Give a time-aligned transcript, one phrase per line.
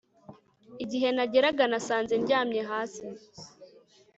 [0.83, 3.03] Igihe nageraga nasanze ndyamye hasi